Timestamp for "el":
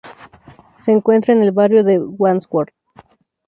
1.43-1.51